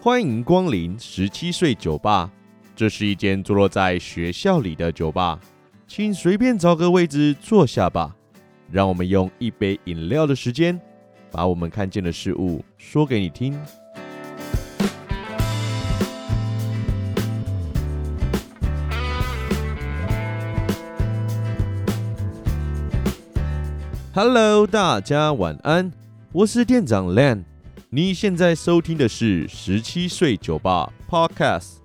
[0.00, 2.30] 欢迎光临十七岁酒吧，
[2.76, 5.40] 这是一间坐落在学校里的酒吧，
[5.88, 8.14] 请随便找个位置坐下吧。
[8.70, 10.80] 让我们用一杯饮料的时间，
[11.32, 13.58] 把我们看见的事物说给你听。
[24.14, 25.92] Hello，大家晚安，
[26.38, 27.42] 我是店长 Lan。
[27.90, 31.78] 你现在收听的是《十七岁酒吧》Podcast。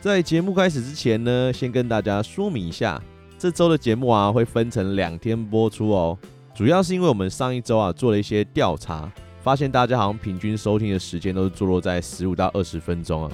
[0.00, 2.98] 在节目开始之前呢，先跟大家说明一下，
[3.38, 6.18] 这周的节目啊会分成两天播出哦。
[6.54, 9.12] 主要是因为我们上一周啊做了一些调查，
[9.42, 13.30] 发现大家好像平均收听的时间都是坐落在十五到二十分钟啊，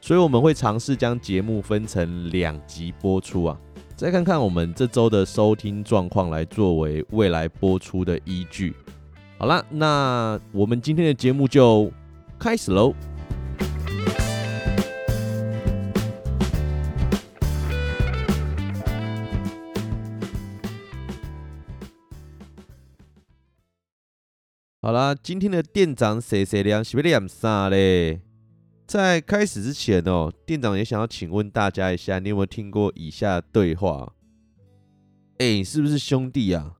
[0.00, 3.56] 所以我们会尝试将节目分成两集播出啊，
[4.00, 8.74] 再看看我们这周的收听状况来作为未来播出的依据。
[9.36, 11.92] 好了，那我们今天的节目就
[12.38, 12.94] 开始喽。
[24.80, 28.22] 好啦，今天的店长谢谢亮是不是念啥嘞？
[28.90, 34.14] 在开始之前哦，店长也想要请问大家一下，你有没有听过以下对话？
[35.38, 36.74] 哎、是不是兄弟啊？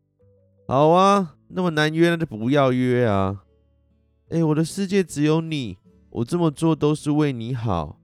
[0.67, 1.37] 好啊。
[1.51, 3.45] 那么难约，那就不要约啊！
[4.31, 5.79] 哎，我的世界只有你，
[6.11, 8.01] 我这么做都是为你好。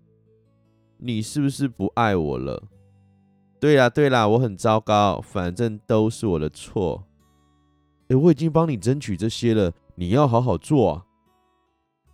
[0.99, 2.63] 你是不是不爱我了？
[3.59, 7.05] 对啦对啦，我很糟糕，反正都是我的错。
[8.07, 11.06] 哎，我已经帮你争取这些了，你要好好做啊！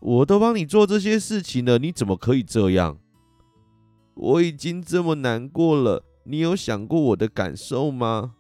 [0.05, 2.98] 我都帮你做这些事情了，你怎么可以这样？
[4.14, 8.34] 我已经这么难过了，你有想过我的感受吗？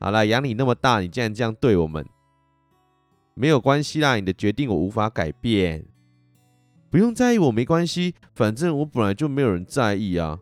[0.00, 2.06] 好了，养你那么大，你竟然这样对我们，
[3.34, 5.86] 没有关系啦，你的决定我无法改变，
[6.90, 10.40] 不用在意我没关系，反正我本来就没有人在意啊。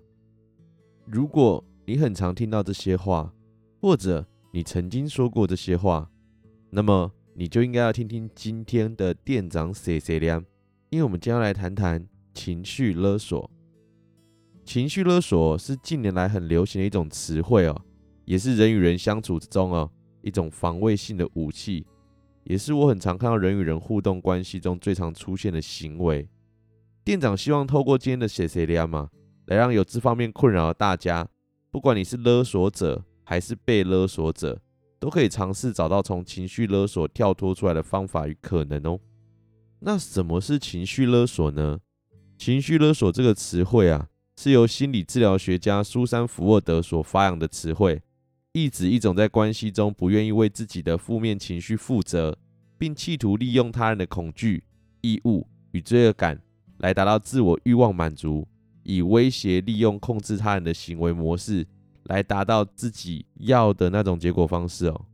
[1.04, 3.32] 如果你很常听到这些话，
[3.80, 6.08] 或者你曾经说过这些话，
[6.70, 10.44] 那么你就应该要听听今天的店长谢谢亮，
[10.90, 13.50] 因为我们将要来谈谈情绪勒索。
[14.64, 17.82] 情绪勒索是近年来很流行的一种词汇哦。
[18.24, 21.84] 也是人与人相处之中哦，一种防卫性的武器，
[22.44, 26.28] 也是我很常看到人与人互动关系中最常出现的行为。
[27.04, 29.08] 店长希望透过今天的谢谢亮嘛，
[29.46, 31.26] 来让有这方面困扰的大家，
[31.70, 34.60] 不管你是勒索者还是被勒索者，
[35.02, 39.00] 都可以尝试找到从情绪勒索跳脱出来的方法与可能哦。
[39.80, 41.80] 那什么是情绪勒索呢？
[42.38, 48.00] 情绪勒索这个词汇啊，是由心理治疗学家苏珊·福沃德所发扬的词汇。
[48.52, 52.38] 意指一种在关系中不愿意为自己的负面情绪负责，
[52.78, 54.62] 并企图利用他人的恐惧、
[55.00, 56.40] 义务与罪恶感
[56.78, 58.46] 来达到自我欲望满足，
[58.84, 61.66] 以威胁、利用、控制他人的行为模式
[62.12, 65.06] 来达到自己要的那种结果方式哦。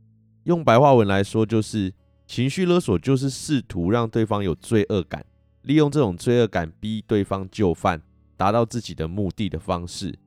[0.43, 1.93] 用白话文来说，就是
[2.27, 5.25] 情绪勒索，就是试图让对方有罪恶感，
[5.61, 8.01] 利用这种罪恶感逼对方就范，
[8.35, 10.19] 达到自己的目的的方式。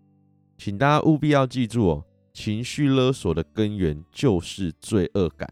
[0.57, 2.05] 请大家务必要记住哦。
[2.33, 5.47] 情绪勒索的根源就是罪恶感。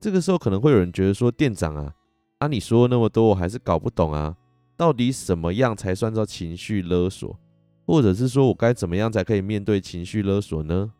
[0.00, 1.94] 这个时候可能会有人觉得说：“店长啊，
[2.38, 4.34] 啊你说那么多，我还是搞不懂啊，
[4.76, 7.38] 到底什么样才算作情绪勒索？
[7.86, 10.92] 或者是说我该怎么样才可以面对情绪勒索呢？”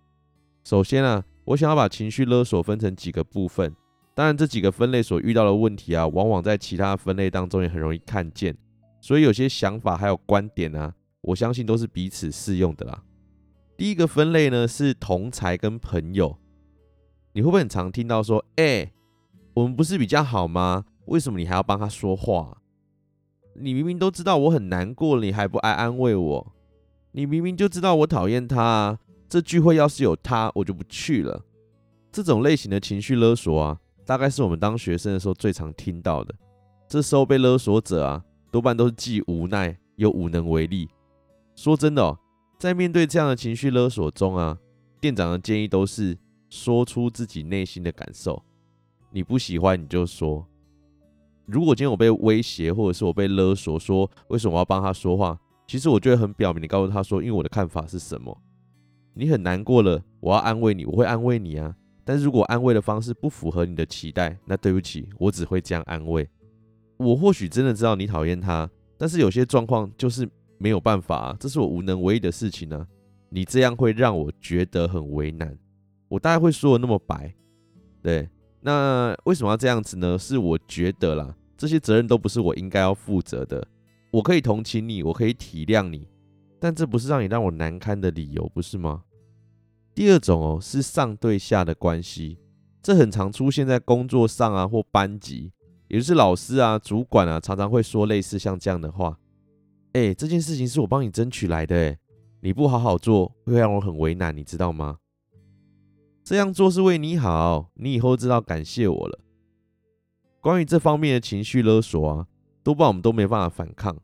[0.65, 3.75] 首先啊，我想要把情绪勒索分成几个部分。
[4.15, 8.57] 当然，这几个分类所遇到的问题啊，往往在其他分类当中也很容易看见。
[9.01, 13.03] 所以有些想法还有观点啊，我相信都是彼此适用的啦。
[13.77, 16.39] 第一个分类呢，是同才跟朋友，
[17.35, 18.91] 你会不会很常听到说，哎、
[19.53, 20.87] 我们不是比较好吗？
[21.05, 22.57] 为什么你还要帮他说话？
[23.55, 26.56] 你明明都知道我很难过，你还不爱安慰我？
[27.17, 31.43] 你明明就知道我讨厌他啊，这聚会要是有他，我就不去了。
[32.13, 36.35] 这种类型的情绪勒索啊，大概是我们当学生的时候最常听到的。
[36.87, 40.91] 这时候被勒索者啊，多半都是既无奈又无能为力。
[41.55, 42.19] 说真的哦。
[42.59, 44.59] 在面对这样的情绪勒索中啊，
[45.01, 46.19] 店长的建议都是
[46.51, 48.43] 说出自己内心的感受。
[49.11, 50.47] 你不喜欢你就说。
[51.47, 55.39] 如果今天我被威胁，或者是我被勒索，说为什么我要帮他说话？
[55.67, 58.37] 其实我就会很表明的告诉他说，因为我的看法是什么。
[59.15, 61.75] 你很难过了，我要安慰你，我会安慰你啊。
[62.05, 66.29] 但是如果安慰的方式不符合你的期待，那对不起，我只会这样安慰。
[66.97, 70.29] 我或许真的知道你讨厌他，但是有些状况就是。
[70.59, 72.87] 没有办法啊，这是我无能为力的事情呢、啊。
[73.29, 75.55] 你这样会让我觉得很为难。
[76.09, 77.31] 我大概会说的那么白，
[78.03, 78.27] 对，
[78.63, 80.19] 那为什么要这样子呢？
[80.19, 83.63] 是我觉得啦，这些责任都不是我应该要负责的。
[84.11, 86.09] 我可以同情你，我可以体谅你，
[86.59, 89.05] 但这不是让你让我难堪的理由，不是吗？
[89.95, 92.39] 第二种哦，是上对下的关系，
[92.83, 95.53] 这很常出现在工作上啊，或班级，
[95.89, 99.19] 也就是老师啊、主管啊，常常会说类似像这样的话
[99.93, 101.99] ：“哎，这件事情是我帮你争取来的，哎，
[102.41, 104.99] 你不好好做，会让我很为难，你知道吗？
[106.23, 109.21] 这样做是为你好，你以后知道感谢我了。”
[110.41, 112.27] 关于这方面的情绪勒索啊，
[112.67, 113.97] 多半我们都没办法反抗，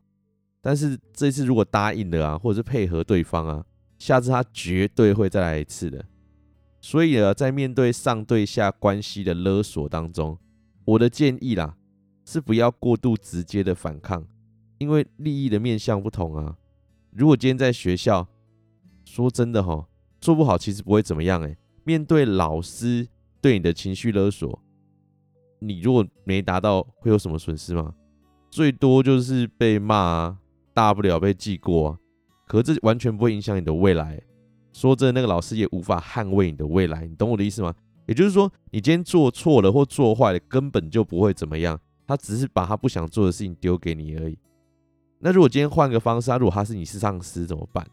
[0.61, 3.65] 但是这次如果答应了啊，或者是配合对方啊。
[3.99, 6.05] 下次他绝对会再来一次的，
[6.79, 10.37] 所以呢，在面对上对下关系的勒索当中，
[10.85, 11.75] 我的建议啦
[12.23, 14.25] 是不要过度直接的反抗，
[14.77, 16.55] 因为利益的面向不同啊。
[17.11, 18.25] 如果今天在学校，
[19.03, 19.85] 说真的齁，
[20.21, 21.57] 做不好其实不会怎么样诶。
[21.83, 23.09] 面对老师
[23.41, 24.57] 对你的情绪勒索，
[25.59, 27.93] 你如果没达到，会有什么损失吗？
[28.53, 30.37] 最多就是被骂啊，
[30.75, 31.97] 大不了被记过啊。
[32.45, 34.21] 可这完全不会影响你的未来。
[34.73, 37.73] 说真的，那个老师也无法捍卫你的未来，你懂我的意思吗？
[38.05, 41.79] 也就是说，你今天做错了或做坏了，根本就不会怎么样。
[42.05, 44.37] 他只是把他不想做的事情丢给你而已。
[45.17, 47.83] 那如果今天换个方式，如果他是你是上司怎么办？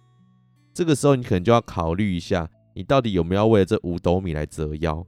[0.75, 5.07] 这个时候你可能就要考虑一下，你到底有没有为了这五斗米来折腰？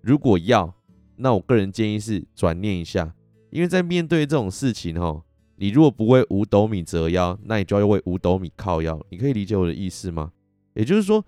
[0.00, 0.74] 如果要，
[1.14, 3.14] 那我个人建议是转念一下，
[3.50, 5.22] 因为在面对这种事情，哈。
[5.56, 8.98] 你如果不为五斗米折腰，那你就要为五斗米靠腰。
[9.10, 10.32] 你可以理解我的意思吗？
[10.72, 11.22] 也就是说，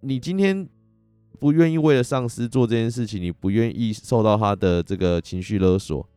[0.00, 0.66] 你今天
[1.38, 6.08] 不愿意为了上司做这件事情，你不愿意受到他的这个情绪勒索，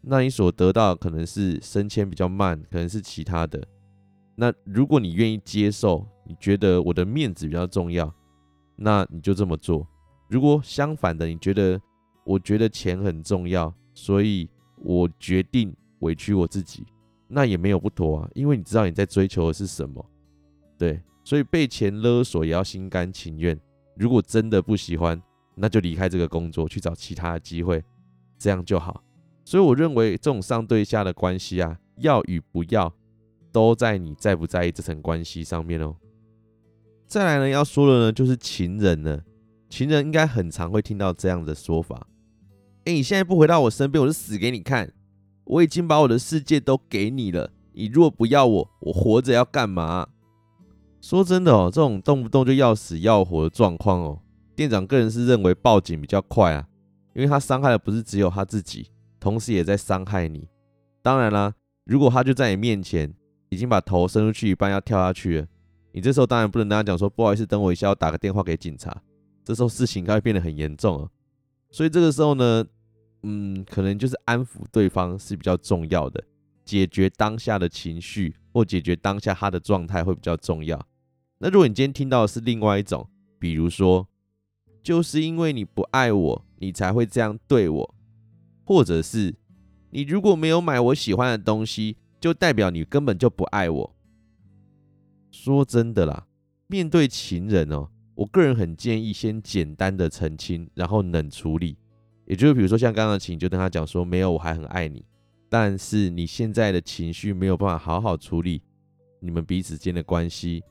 [0.00, 3.62] 那你所得到可能是升迁比较慢，可能是其他的。
[4.36, 8.10] 那如果你愿意接受，你觉得我的面子比较重要，
[8.76, 9.86] 那你就这么做。
[10.30, 11.78] 如果相反的，你觉得
[12.24, 14.48] 我觉得钱很重要，所以
[14.80, 16.84] 我决定委屈我自己。
[17.32, 20.04] 那也没有不妥啊，因为你知道你在追求的是什么，
[20.76, 23.56] 对，所以被钱勒索也要心甘情愿。
[23.94, 25.22] 如果真的不喜欢，
[25.54, 27.84] 那就离开这个工作，去找其他的机会，
[28.36, 29.00] 这样就好。
[29.44, 32.92] 所以我认为这种上对下的关系啊，要与不要，
[33.52, 35.94] 都在你在不在意这层关系上面哦。
[37.06, 39.22] 再来呢，要说的呢就是情人了，
[39.68, 42.08] 情人应该很常会听到这样的说法。
[42.92, 44.92] 你现在不回到我身边，我就死给你看。
[45.44, 50.06] 我已经把我的世界都给你了，你若不要我，我活着要干嘛？
[51.00, 54.22] 说真的哦，这种动不动就要死要活的状况哦，
[54.54, 56.68] 店长个人是认为报警比较快啊，
[57.14, 60.46] 因为他伤害的不是只有他自己，同时也在伤害你。
[61.02, 61.52] 当然啦，
[61.84, 63.12] 如果他就在你面前，
[63.48, 65.46] 已经把头伸出去一半要跳下去了，
[65.90, 69.02] 你这时候当然不能跟他讲说不好意思，等我一下，我打个电话给警察。
[69.42, 71.08] 这时候事情应该会变得很严重啊，
[71.72, 72.64] 所以这个时候呢。
[73.22, 76.24] 嗯，可能就是安抚对方是比较重要的，
[76.64, 80.86] 解决当下的情绪或解决当下他的状态会比较重要。
[81.38, 83.08] 那如果你今天听到的是另外一种，
[83.38, 84.08] 比如说，
[84.82, 87.94] 就是因为你不爱我，你才会这样对我，
[88.64, 89.34] 或者是
[89.90, 93.96] 你如果没有买我喜欢的东西，就代表你根本就不爱我。
[95.30, 96.26] 说真的啦，
[96.66, 101.76] 面对情人哦，我个人很建议先简单的澄清，然后冷处理。
[102.30, 105.04] 也就是比如说像刚刚的情，就跟他讲说，没有，我还很爱你，
[105.48, 108.62] 但是你现在的情绪没有办法好好处理
[109.18, 110.62] 你们彼此间的关系。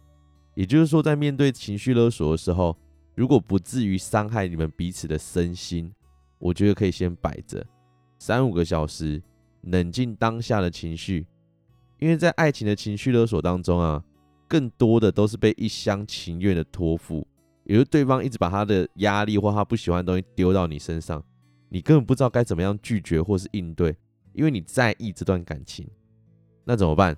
[0.55, 2.77] 也就是说，在面对情绪勒索的时候，
[3.13, 5.91] 如果不至于伤害你们彼此的身心，
[6.37, 7.61] 我觉得可以先摆着
[8.19, 9.21] 三五个小时，
[9.63, 11.27] 冷静当下的情绪。
[11.99, 14.01] 因为在爱情的情绪勒索当中啊，
[14.47, 17.27] 更多的都是被一厢情愿的托付，
[17.65, 21.21] 也就是对方一直把他的压力或他不喜欢的东西丢到你身上。
[21.69, 23.95] 你根本不知道该怎么样拒绝或是应对，
[24.33, 25.87] 因为你在意这段感情，
[26.65, 27.15] 那怎么办？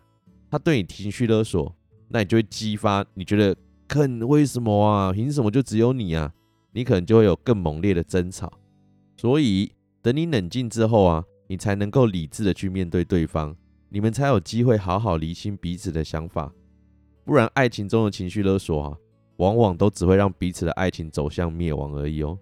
[0.50, 1.74] 他对你情绪勒索，
[2.10, 3.56] 那你就会激发你觉得，
[3.88, 5.14] 肯为什么啊？
[5.14, 6.34] 凭什么就只有你啊？
[6.74, 8.52] 你可能就会有更猛烈的争吵。
[9.16, 13.56] 所以等你冷静之后啊，你才能够理智的去面对对方，
[13.90, 16.52] 你们才有机会好好厘清彼此的想法。
[17.24, 18.98] 不然，爱情中的情绪勒索啊，
[19.38, 22.38] 往往都只会让彼此的爱情走向灭亡而已哦。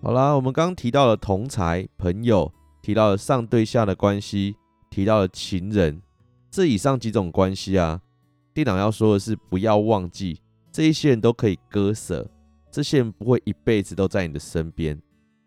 [0.00, 4.54] 好啦，我们刚刚提到了同侪朋友，提到了上对下的关系，
[4.88, 6.00] 提到了情人，
[6.52, 8.00] 这以上几种关系啊，
[8.54, 10.40] 店长要说的是，不要忘记
[10.70, 12.30] 这一些人都可以割舍，
[12.70, 15.02] 这些人不会一辈子都在你的身边，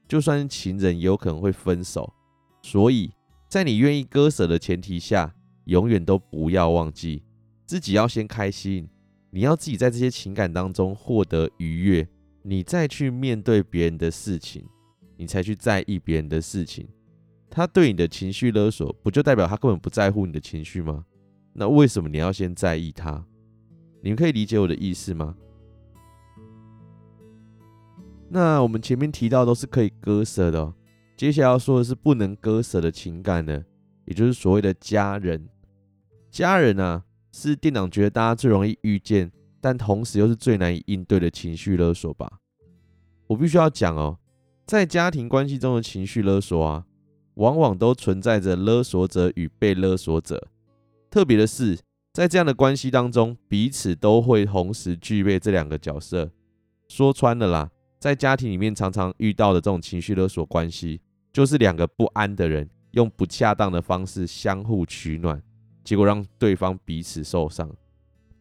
[0.05, 2.13] 就算是情人也有可能会分手，
[2.62, 3.10] 所以
[3.48, 7.24] 在你愿意割舍的前提下，永远都不要忘记
[7.65, 8.89] 自己要先开心，
[9.29, 12.05] 你要自己在这些情感当中获得愉悦。
[12.43, 14.65] 你再去面对别人的事情，
[15.17, 16.88] 你才去在意别人的事情，
[17.50, 21.05] 他对你的情绪勒索，不就代表他根本不在乎你的情绪吗？
[21.53, 23.25] 那为什么你要先在意他？
[24.01, 25.36] 你们可以理解我的意思吗？
[28.29, 30.74] 那我们前面提到都是可以割舍的哦，
[31.17, 33.63] 接下来要说的是不能割舍的情感呢，
[34.05, 35.50] 也就是所谓的家人。
[36.31, 39.29] 家人啊，是店长觉得大家最容易遇见，
[39.62, 42.39] 但同时又是最难以应对的情绪勒索吧。
[43.27, 44.18] 我必须要讲哦，
[44.65, 46.86] 在家庭关系中的情绪勒索啊，
[47.36, 50.50] 往往都存在着勒索者与被勒索者。
[51.10, 51.80] 特别的是，
[52.12, 56.32] 在这样的关系当中，彼此都会同时具备这两个角色。
[56.89, 61.00] 说穿了啦，在家庭里面常常遇到的这种情绪勒索关系，
[61.32, 65.41] 就是两个不安的人用不恰当的方式相互取暖。
[65.84, 67.70] 结果让对方彼此受伤。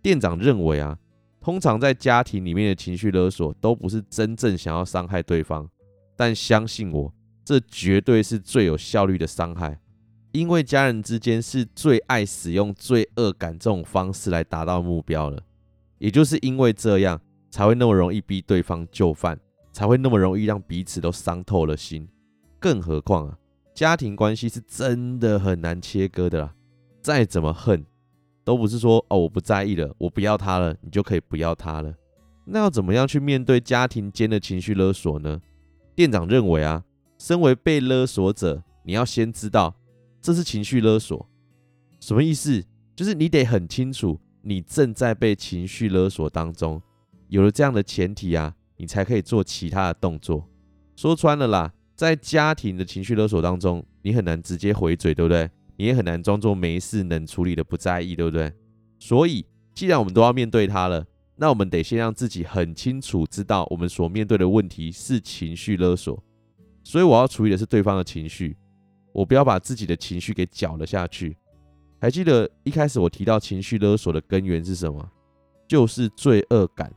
[0.02, 0.98] 店长认为啊，
[1.40, 5.68] 通常在家庭里面的情绪勒索都不是真正想要伤害对方，
[6.14, 7.12] 但相信我，
[7.44, 9.80] 这绝对是最有效率的伤害，
[10.32, 15.42] 因为家人之间是最爱使用罪恶感这种方式来达到目标了。
[15.98, 17.20] 也就是因为这样，
[17.50, 19.38] 才会那么容易逼对方就范，
[19.72, 22.06] 才会那么容易让彼此都伤透了心。
[22.58, 23.38] 更何况啊，
[23.74, 26.54] 家庭关系是真的很难切割的啦。
[27.02, 27.84] 再怎么恨，
[28.44, 31.94] 都不是说哦，我不在意了，我不要他了，你就可以不要他了。
[32.46, 35.40] 那要怎么样去面对家庭间的情绪勒索呢？
[35.94, 36.82] 店长认为啊，
[37.18, 39.76] 身为被勒索者，你要先知道
[40.20, 41.28] 这是情绪勒索。
[42.00, 42.64] 什么意思？
[42.96, 46.80] 就是你得很清楚，你正在被情绪勒索当中。
[47.28, 50.44] 有了这样的前提啊，你才可以做其他的动作。
[50.96, 55.48] 说穿了啦，在家庭的情绪勒索当中，你很难直接回嘴，对不对？
[55.80, 58.52] 你也很难装作没事、能处理的不在意，对不对？
[58.98, 61.06] 所以，既然我们都要面对它了，
[61.36, 66.22] 那我们得先让自己很清楚知道，我们所面对的问题是情绪勒索。
[66.84, 68.54] 所以，我要处理的是对方的情绪，
[69.14, 71.34] 我不要把自己的情绪给搅了下去。
[71.98, 75.10] 还记得一开始我提到情绪勒索的根源是什么？
[75.66, 76.92] 就是罪恶感。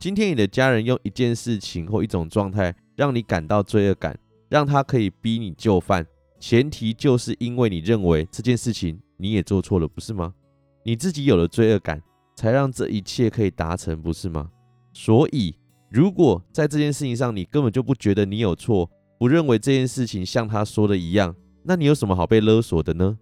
[0.00, 6.04] 今天你的家人用一件事情或一种状态让你感到罪恶感，让他可以逼你就范。
[6.40, 10.34] 前提就是因为你认为这件事情你也做错了，不是吗？
[10.82, 12.02] 你自己有了罪恶感，
[12.34, 14.50] 才让这一切可以达成，不是吗？
[14.94, 15.54] 所以，
[15.90, 23.18] 如果在这件事情上你根本就不觉得你有错，不认为这件事情像他说的一样，那你有什么好被勒索的呢？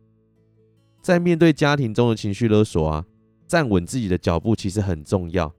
[1.02, 3.04] 在面对家庭中的情绪勒索啊，
[3.48, 5.52] 站稳自己的脚步其实很重要。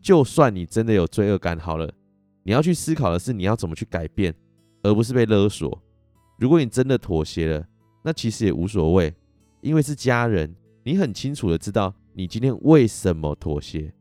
[0.00, 1.92] 就算你真的有罪恶感，好了，
[2.44, 4.34] 你要去思考的是你要怎么去改变，
[4.82, 5.78] 而不是被勒索。
[6.38, 7.66] 如果你真的妥协了，
[8.02, 9.14] 那其实也无所谓，
[9.60, 13.92] 因为是家人，你很清楚的知道你今天为什么妥协，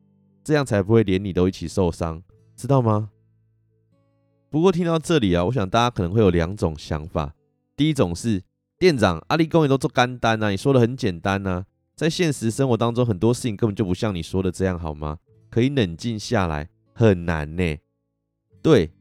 [0.44, 2.22] 这样才不会连你都一起受伤，
[2.56, 3.12] 知道吗？
[4.50, 7.34] 不过听到这里啊，我想大家可能会有两种想法，
[7.76, 8.42] 第一种是
[8.78, 15.20] 店长阿力公也都做干单啊，你说的很简单啊，在现实生活当中很多事情根本就不像你说的这样好吗？
[15.50, 17.78] 可以冷静下来，很难呢。
[18.62, 18.92] 对，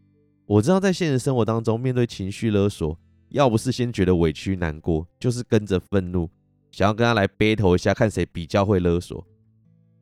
[0.47, 2.99] 我知道在现实生活当中面对情绪勒索。
[3.33, 6.31] 要不是先觉得委屈难过，就是跟着愤怒，
[6.71, 9.27] 想要跟他来 battle 一下，看谁比较会勒索。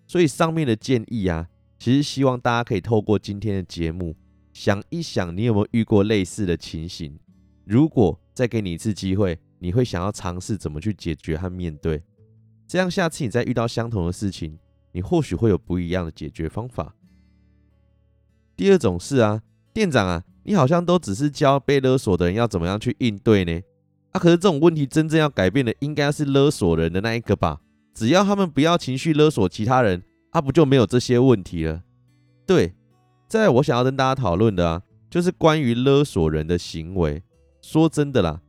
[0.06, 4.16] 所以上面的建议啊，其实希望大家可以透过今天的节目，
[4.52, 7.18] 想一想你有没有遇过类似的情形。
[7.64, 12.02] 如果再给你一次机会，你会想要尝试怎么去解决和面对。
[12.66, 14.58] 这样下次你再遇到相同的事情，
[14.92, 16.94] 你或许会有不一样的解决方法。
[18.56, 20.24] 第二种是啊，店长啊。
[20.50, 23.60] 你好像都只是教被勒索的人要怎么样去应对呢？
[24.10, 27.60] 啊，可是这种问题真正要改变的，应该是勒索人的那一个吧？
[27.94, 31.84] 只要他们不要情绪勒索其他人，啊，不就没有这些问题了？
[32.44, 32.74] 对，
[33.28, 37.22] 在我想要跟大家讨论的啊，就是关于勒索人的行为。
[37.62, 38.40] 说真的啦，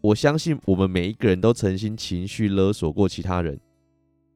[0.00, 3.58] 我相信我们每一个人都曾经情绪勒索过其他人。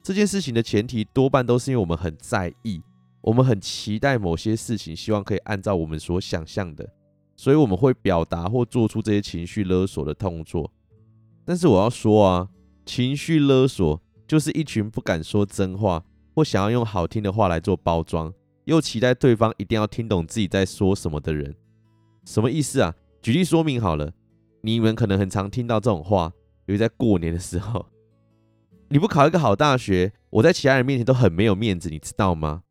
[0.03, 2.83] 这件事情的前提多半都是因为我们很在意。
[3.23, 6.89] 我们很期待某些事情，希望可以按照我们所想象的，
[7.37, 10.73] 所以我们会表达或做出这些情绪勒索的动作。
[11.45, 12.49] 但是我要说啊，
[12.85, 16.03] 情绪勒索就是一群不敢说真话，
[16.35, 18.33] 或想要用好听的话来做包装，
[18.65, 21.55] 又期待对方一定要听懂自己在说什么的人。
[22.25, 22.95] 什么意思啊？
[23.23, 24.13] 举例说明好了，
[24.63, 26.33] 你们可能很常听到这种话，
[26.67, 27.87] 尤其在过年的时候，
[28.89, 32.63] 你不考一个好大学，我在其他人面前都很没有面子，你知道吗？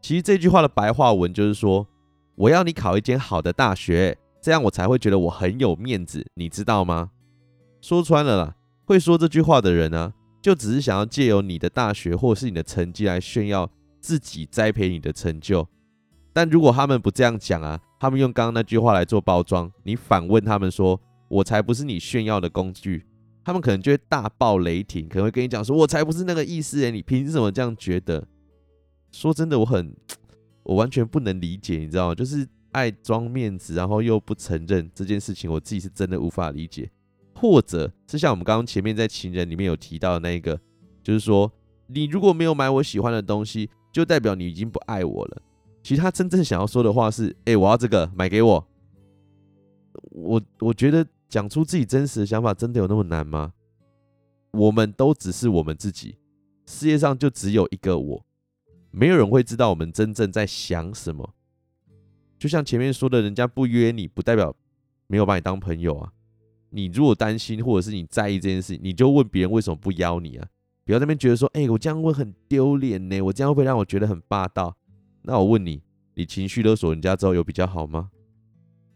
[0.00, 1.88] 其实这句话的白话文就是说，
[2.36, 7.10] 我要你考一间好的大学，这样我才会觉得我很有面子，你知道吗？
[7.80, 10.12] 说穿了啦，会说这句话的人呢、
[10.42, 15.66] 就只是想要借由你的大学或是你的成绩来炫耀自己栽培你的成就。
[16.32, 23.06] 但如果他们不这样讲啊，他们用刚刚那句话来做包装，你反问他们说：“我才不是你炫耀的工具。”
[23.44, 28.26] 他们可能就会大爆雷霆，可能会跟你讲说：“我才不是那个意思诶，你凭什么这样觉得？”
[29.12, 29.94] 说真的，我很，
[30.64, 32.14] 我完全不能理解，你知道吗？
[32.14, 36.90] 就是爱装面子，然后又不承认这件事情，我自己是真的无法理解。
[37.34, 40.58] 或者是像我们刚刚前面在情人里面有提到的那一个，
[41.02, 41.50] 就是说，
[41.86, 45.42] 你如果没有买我喜欢的东西，就代表你已经不爱我了。
[45.82, 48.66] 其实他真正想要说的话是：哎，我要这个，买给我。
[50.10, 53.52] 我我觉得讲出自己真实的想法，真的有那么难吗？
[54.52, 56.16] 我们都只是我们自己，
[56.66, 58.24] 世界上就只有一个我，
[58.96, 61.34] 没有人会知道我们真正在想什么。
[62.38, 64.54] 就像前面说的，人家不约你不代表
[65.08, 66.12] 没有把你当朋友啊。
[66.70, 70.46] 你如果担心或者是你在意这件事，你就问别人为什么不邀你啊？
[70.84, 74.76] 不要在那边觉得说：哎，我这样会很丢脸呢，我这样会不会让我觉得很霸道？
[75.22, 75.82] 那我问你，
[76.14, 78.10] 你情绪勒索人家之后有比较好吗？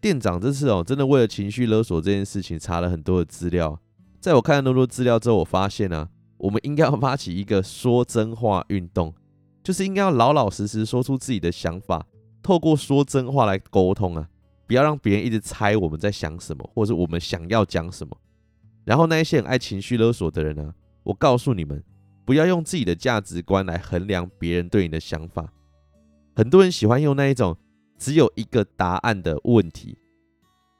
[0.00, 3.80] 店长这次哦，真的为了情绪勒索这件事情查了很多的资料。
[4.20, 9.14] 在我看了那么多资料之后，我发现啊，我们应该要发起一个说真话运动，
[9.68, 12.06] 就是应该要老老实实说出自己的想法，
[12.42, 14.26] 透过说真话来沟通啊，
[14.66, 18.16] 不要让别人一直猜我们在想什么，或者是我们想要讲什么。
[18.86, 20.72] 然后那一些很爱情绪勒索的人呢，
[21.02, 21.84] 我告诉你们，
[22.24, 25.52] 不要用自己的价值观来衡量别人对你的想法。
[26.34, 27.54] 很多人喜欢用那一种
[27.98, 29.98] 只有一个答案的问题，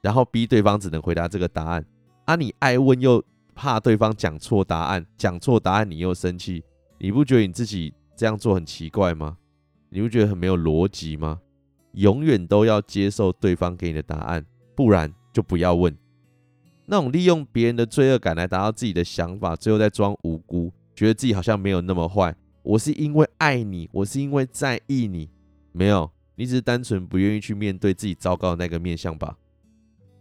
[0.01, 1.85] 然后逼对方只能回答这个答案。
[2.25, 6.63] 啊，你爱问又怕对方讲错答案，讲错答案你又生气，
[6.97, 9.37] 你不觉得你自己这样做很奇怪吗？
[9.87, 11.39] 你不觉得很没有逻辑吗？
[11.93, 14.45] 永远都要接受对方给你的答案，
[14.75, 15.97] 不然就不要问。
[16.85, 22.35] 那种利用别人的罪恶感来达到自己的想法，最后再装无辜，觉得自己好像没有那么坏。
[22.61, 25.29] 我是因为爱你，我是因为在意你。
[25.71, 29.37] 没有，你只是单纯不愿意去面对自己糟糕的那个面相吧？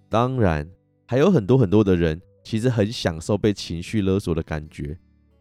[0.08, 0.70] 当然，
[1.04, 4.96] 还有很多很多的人其实很享受被情绪勒索的感觉，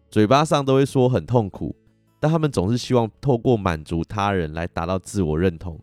[0.09, 1.75] 嘴巴上都会说很痛苦，
[2.19, 5.79] 但他们总是希望透过满足他人来达到自我认同，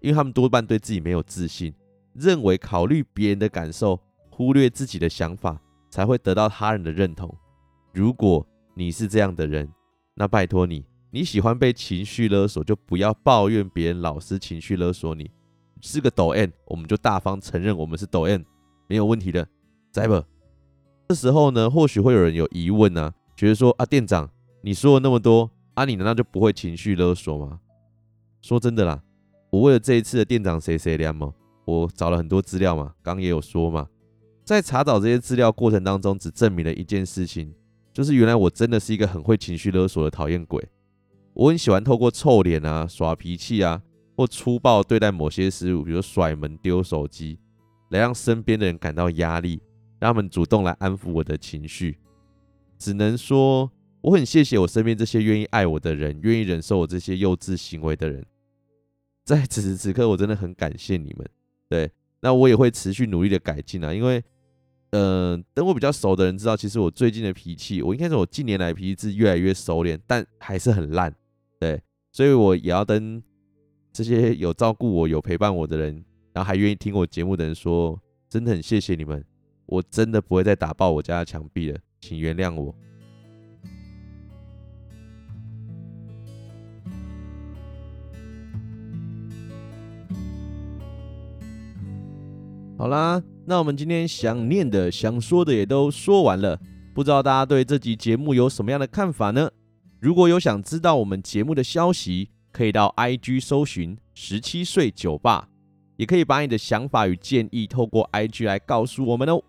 [0.00, 1.72] 因为他们多半对自己没有自信，
[2.14, 5.60] 认为考虑别人的感受，忽略自己的想法，
[5.90, 7.32] 才会得到他人的认同。
[7.92, 9.68] 如果你是这样的人，
[10.14, 10.84] 那拜托你。
[11.10, 15.30] 你喜欢被情绪勒索，就不要抱怨别人老是情绪勒索你。
[15.80, 18.42] 是个抖 M，我们就大方承认我们是抖 M，
[18.88, 19.48] 没有问题的，
[19.90, 20.22] 在不？
[21.08, 24.28] 这时候呢，或许会有人有疑问呢、啊，觉得说啊，店长，
[24.60, 27.60] 你说了那么多，啊，你难道就不会情绪勒索吗？
[28.42, 29.00] 说真的啦，
[29.48, 31.32] 我为了这一次的店长谁谁凉嘛，
[31.66, 33.86] 我找了很多资料嘛，刚也有说嘛，
[34.44, 37.54] 在查找这些资料过程当中，只证明了一件事情，
[37.92, 40.68] 就是原来我真的是一个很会情绪勒索的讨厌鬼。
[41.32, 43.80] 我很喜欢透过臭脸啊、耍脾气啊，
[44.16, 47.38] 或粗暴对待某些事物，比如甩门、丢手机，
[47.90, 49.62] 来让身边的人感到压力，
[50.00, 51.98] 让他们主动来安抚我的情绪。
[52.76, 58.24] 只能说，我很谢谢我身边这些愿意爱我的人，愿意忍受我这些幼稚行为的人。
[59.24, 61.28] 在此时此刻，我真的很感谢你们。
[61.68, 64.22] 对，那我也会持续努力的改进啊，因为，
[64.90, 71.14] 嗯、呃，等我比较熟的人知道，其实我最近的脾气，我应该说我近年来脾气是越来越收敛，但还是很烂。
[71.58, 71.82] 对，
[72.12, 73.22] 所以我也要跟
[73.92, 75.92] 这些有照顾我、有陪伴我的人，
[76.32, 79.22] 然后还愿意听我节目的人说，真的很谢谢你们，
[79.66, 82.74] 我真的不会再打爆我家的墙壁了，请原谅我。
[92.78, 96.56] 好啦，那我们今天想念的、想说的也都说完了，
[96.94, 99.50] 不知道大家对这集节目有什么样的看法呢？
[99.98, 105.48] 如果有想知道我们节目的消息，可以到 IG 搜寻十七岁酒吧，
[105.96, 109.42] 也可以把你的想法与建议透过 IG 来告诉我们哦。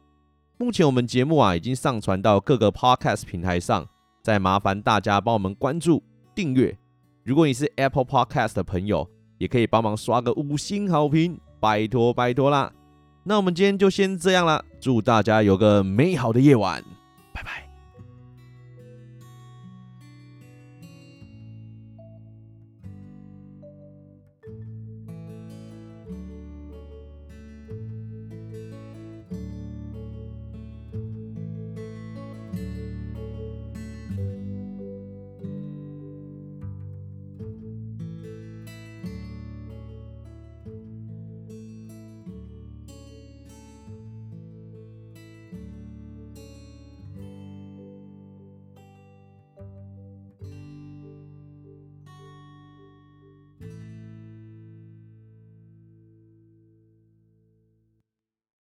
[0.57, 3.87] 目前我们节目啊已经上传到各个 Podcast 平台上，
[4.23, 6.01] 再麻烦大家帮我们关注、
[6.33, 6.75] 订阅。
[7.23, 12.73] 如果你是 Apple Podcast 的朋友，也可以帮忙刷个五星好评，拜托拜托啦。
[13.29, 16.83] 那我们今天就先这样啦，祝大家有个美好的夜晚。